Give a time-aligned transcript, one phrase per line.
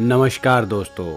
[0.00, 1.16] नमस्कार दोस्तों।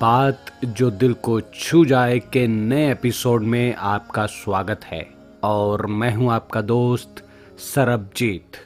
[0.00, 5.06] बात जो दिल को छू जाए के नए एपिसोड में आपका स्वागत है
[5.44, 7.24] और मैं हूँ आपका दोस्त
[7.58, 8.56] सरबजीत।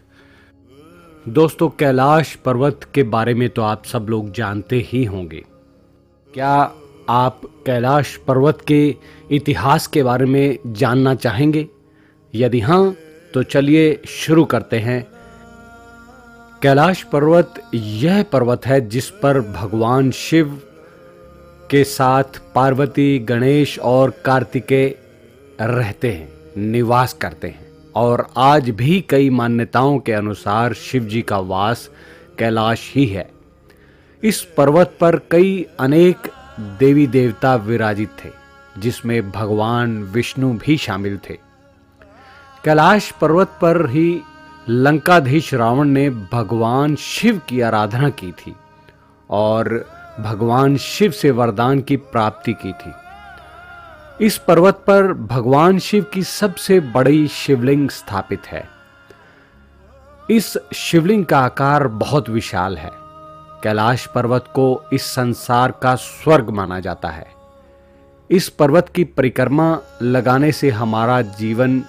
[1.29, 5.45] दोस्तों, कैलाश पर्वत के बारे में तो आप सब लोग जानते ही होंगे।
[6.35, 6.73] क्या
[7.09, 8.97] आप कैलाश पर्वत के
[9.31, 11.69] इतिहास के बारे में जानना चाहेंगे?
[12.35, 12.95] यदि हाँ
[13.35, 15.18] तो चलिए शुरू करते हैं।
[16.63, 20.63] कैलाश पर्वत यह पर्वत है जिस पर भगवान शिव
[21.71, 22.25] के साथ
[22.55, 24.99] पार्वती, गणेश और कार्तिकेय
[25.61, 31.39] रहते हैं, निवास करते हैं। और आज भी कई मान्यताओं के अनुसार शिव जी का
[31.39, 31.91] वास
[32.39, 33.31] कैलाश ही है।
[34.23, 36.17] इस पर्वत पर कई अनेक
[36.61, 38.31] देवी देवता विराजित थे,
[38.79, 41.35] जिसमें भगवान विष्णु भी शामिल थे।
[42.65, 44.21] कैलाश पर्वत पर ही
[44.71, 48.57] लंकाधीश रावण ने भगवान शिव की आराधना की थी
[49.31, 52.93] और भगवान शिव से वरदान की प्राप्ति की थी।
[54.27, 58.69] इस पर्वत पर भगवान शिव की सबसे बड़ी शिवलिंग स्थापित है।
[60.31, 62.91] इस शिवलिंग का आकार बहुत विशाल है।
[63.63, 67.27] कैलाश पर्वत को इस संसार का स्वर्ग माना जाता है।
[68.31, 71.81] इस पर्वत की परिक्रमा लगाने से हमारा जीवन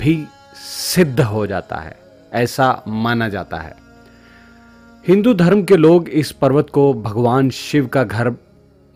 [0.00, 3.76] भी सिद्ध हो जाता है। ऐसा माना जाता है।
[5.08, 8.32] हिंदू धर्म के लोग इस पर्वत को भगवान शिव का घर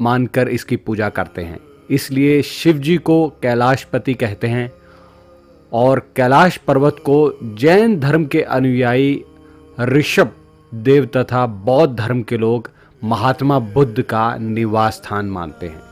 [0.01, 1.59] मानकर इसकी पूजा करते हैं।
[1.91, 4.73] इसलिए शिव जी को कैलाशपति कहते हैं
[5.73, 9.25] और कैलाश पर्वत को जैन धर्म के अनुयायी
[9.81, 10.33] ऋषभ,
[10.75, 12.71] देव तथा बौद्ध धर्म के लोग
[13.05, 15.92] महात्मा बुद्ध का निवास स्थान मानते हैं।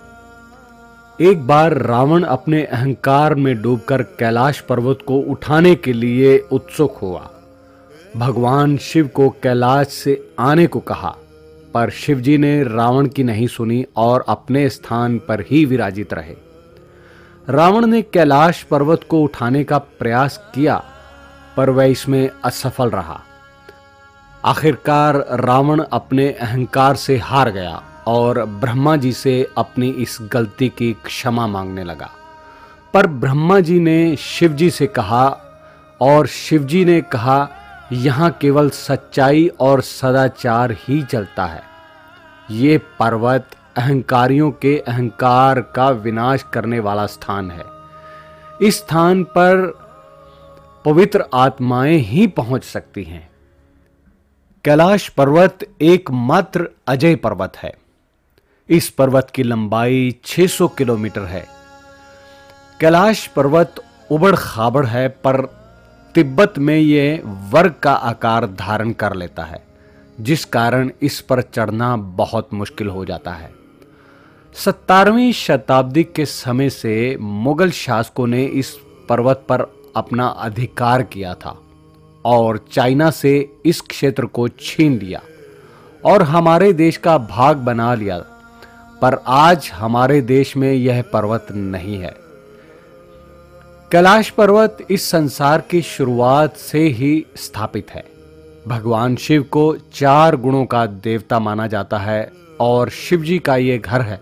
[1.21, 7.29] एक बार रावण अपने अहंकार में डूबकर कैलाश पर्वत को उठाने के लिए उत्सुक हुआ।
[8.17, 11.15] भगवान शिव को कैलाश से आने को कहा,
[11.75, 16.37] पर शिवजी ने रावण की नहीं सुनी और अपने स्थान पर ही विराजित रहे।
[17.49, 20.83] रावण ने कैलाश पर्वत को उठाने का प्रयास किया,
[21.57, 23.21] पर वह इसमें असफल रहा।
[24.45, 30.93] आखिरकार रावण अपने अहंकार से हार गया। और ब्रह्मा जी से अपनी इस गलती की
[30.93, 32.11] क्षमा मांगने लगा।
[32.95, 35.41] पर ब्रह्मा जी ने शिव जी से कहा
[36.01, 37.49] और शिव जी ने कहा,
[37.93, 41.63] यहाँ केवल सच्चाई और सदाचार ही चलता है।
[42.51, 43.47] ये पर्वत
[43.77, 47.65] अहंकारियों के अहंकार का विनाश करने वाला स्थान है।
[48.63, 49.79] इस स्थान पर
[50.85, 53.31] पवित्र आत्माएँ ही पहुँच सकती हैं।
[54.65, 57.80] कैलाश पर्वत एकमात्र अजय पर्वत है।
[58.71, 61.47] इस पर्वत की लंबाई 600 किलोमीटर है।
[62.81, 63.75] कैलाश पर्वत
[64.11, 65.57] उबड़ खाबड़ है, पर
[66.15, 69.63] तिब्बत में ये वर्ग का आकार धारण कर लेता है,
[70.21, 73.51] जिस कारण इस पर चढ़ना बहुत मुश्किल हो जाता है।
[74.55, 78.79] सत्तारहवीं शताब्दी के समय से मुगल शासकों ने इस
[79.09, 81.59] पर्वत पर अपना अधिकार किया था
[82.25, 85.23] और चाइना से इस क्षेत्र को छीन लिया
[86.05, 88.25] और हमारे देश का भाग बना लिया
[89.03, 92.17] पर आज हमारे देश में यह पर्वत नहीं है।
[93.93, 98.05] कैलाश पर्वत इस संसार की शुरुआत से ही स्थापित है।
[98.69, 103.79] भगवान शिव को चार गुणों का देवता माना जाता है और शिव जी का यह
[103.79, 104.21] घर है।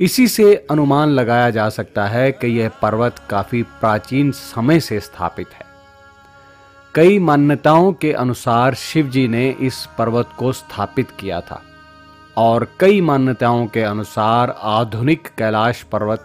[0.00, 5.48] इसी से अनुमान लगाया जा सकता है कि यह पर्वत काफ़ी प्राचीन समय से स्थापित
[5.48, 5.64] है।
[6.94, 11.62] कई मान्यताओं के अनुसार शिव जी ने इस पर्वत को स्थापित किया था।
[12.36, 16.24] और कई मान्यताओं के अनुसार आधुनिक कैलाश पर्वत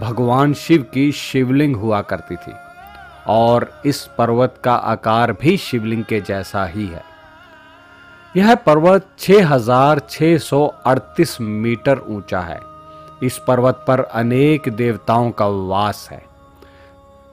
[0.00, 2.52] भगवान शिव की शिवलिंग हुआ करती थी,
[3.26, 7.02] और इस पर्वत का आकार भी शिवलिंग के जैसा ही है।
[8.36, 12.60] यह पर्वत 6638 मीटर ऊँचा है।
[13.22, 16.24] इस पर्वत पर अनेक देवताओं का वास है।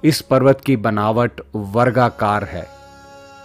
[0.04, 2.77] इस पर्वत की बनावट वर्गाकार है।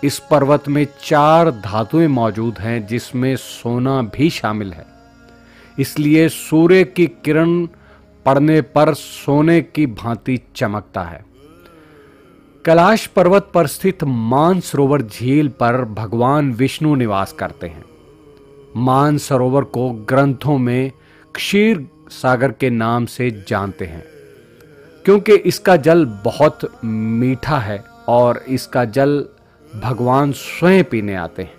[0.03, 4.85] इस पर्वत में चार धातुएँ मौजूद हैं जिसमें सोना भी शामिल है।
[5.79, 7.67] इसलिए सूर्य की किरण
[8.27, 11.25] पड़ने पर सोने की भांति चमकता है।
[12.65, 17.85] कैलाश पर्वत पर स्थित मानसरोवर झील पर भगवान विष्णु निवास करते हैं।
[18.77, 20.93] मानसरोवर को ग्रंथों में
[21.35, 24.03] क्षीर सागर के नाम से जानते हैं,
[25.05, 29.25] क्योंकि इसका जल बहुत मीठा है और इसका जल
[29.77, 31.55] भगवान स्वयं पीने आते हैं।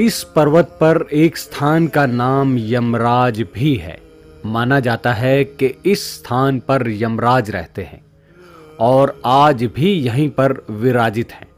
[0.00, 4.02] इस पर्वत पर एक स्थान का नाम यमराज भी है।
[4.46, 8.04] माना जाता है कि इस स्थान पर यमराज रहते हैं
[8.80, 11.48] और आज भी यहीं पर विराजित हैं।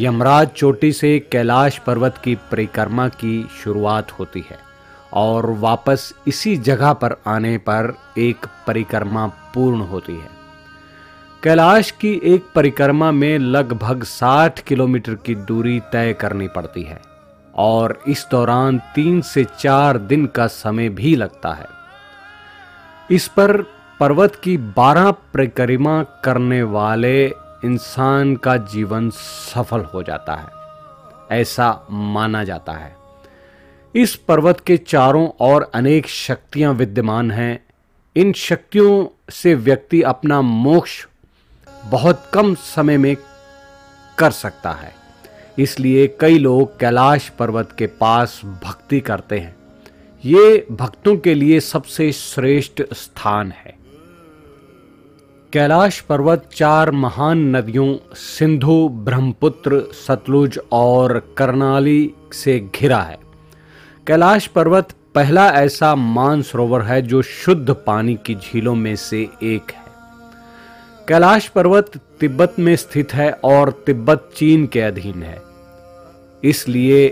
[0.00, 4.58] यमराज चोटी से कैलाश पर्वत की परिक्रमा की शुरुआत होती है
[5.12, 10.43] और वापस इसी जगह पर आने पर एक परिक्रमा पूर्ण होती है।
[11.44, 17.00] कैलाश की एक परिक्रमा में लगभग 60 किलोमीटर की दूरी तय करनी पड़ती है
[17.54, 21.66] और इस दौरान तीन से चार दिन का समय भी लगता है।
[23.10, 23.62] इस पर
[24.00, 27.26] पर्वत की बारह परिक्रमा करने वाले
[27.64, 32.96] इंसान का जीवन सफल हो जाता है, ऐसा माना जाता है।
[33.94, 37.64] इस पर्वत के चारों ओर अनेक शक्तियाँ विद्यमान हैं।
[38.16, 41.06] इन शक्तियों से व्यक्ति अपना मोक्ष
[41.84, 43.16] बहुत कम समय में
[44.18, 44.94] कर सकता है।
[45.58, 49.56] इसलिए कई लोग कैलाश पर्वत के पास भक्ति करते हैं।
[50.24, 53.74] ये भक्तों के लिए सबसे श्रेष्ठ स्थान है।
[55.52, 63.18] कैलाश पर्वत चार महान नदियों, सिंधु, ब्रह्मपुत्र, सतलुज और करनाली से घिरा है।
[64.06, 69.83] कैलाश पर्वत पहला ऐसा मानसरोवर है जो शुद्ध पानी की झीलों में से एक है।
[71.08, 75.42] कैलाश पर्वत तिब्बत में स्थित है और तिब्बत चीन के अधीन है।
[76.44, 77.08] इसलिए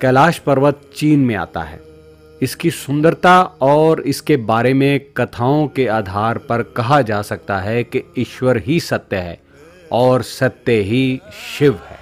[0.00, 1.80] कैलाश पर्वत चीन में आता है।
[2.42, 8.02] इसकी सुंदरता और इसके बारे में कथाओं के आधार पर कहा जा सकता है कि
[8.18, 9.40] ईश्वर ही सत्य है
[9.92, 11.20] और सत्य ही
[11.58, 11.98] शिव है।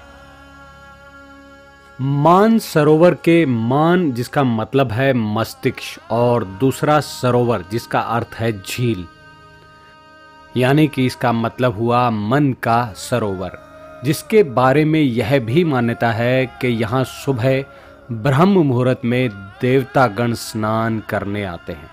[2.01, 9.07] मान सरोवर के मान जिसका मतलब है मस्तिष्क और दूसरा सरोवर जिसका अर्थ है झील।
[10.57, 13.59] यानी कि इसका मतलब हुआ मन का सरोवर,
[14.05, 17.65] जिसके बारे में यह भी मान्यता है कि यहाँ सुबह
[18.13, 19.29] ब्रह्म मुहूर्त में
[19.61, 21.91] देवता गण स्नान करने आते हैं।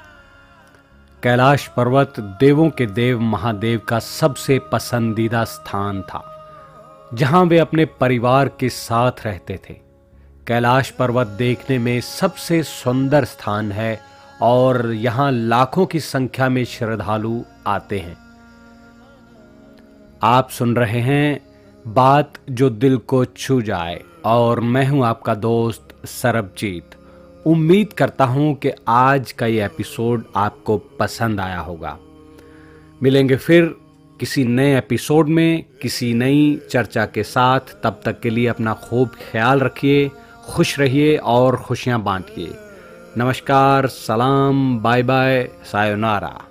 [1.24, 6.24] कैलाश पर्वत देवों के देव महादेव का सबसे पसंदीदा स्थान था,
[7.13, 9.74] जहाँ वे अपने परिवार के साथ रहते थे।
[10.48, 14.00] कैलाश पर्वत देखने में सबसे सुंदर स्थान है
[14.42, 18.26] और यहाँ लाखों की संख्या में श्रद्धालु आते हैं।
[20.24, 21.42] आप सुन रहे हैं
[21.88, 26.84] बात जो दिल को छू जाए और मैं हूँ आपका दोस्त सरबजीत।
[27.46, 31.98] उम्मीद करता हूँ कि आज का ये एपिसोड आपको पसंद आया होगा।
[33.04, 33.75] मिलेंगे फिर
[34.19, 39.10] किसी नए एपिसोड में, किसी नई चर्चा के साथ। तब तक के लिए अपना खूब
[39.31, 40.12] ख्याल रखिए,
[40.50, 42.54] खुश रहिए और खुशियाँ बांटिए।
[43.18, 46.42] नमस्कार, सलाम बाय बाय सायोनारा।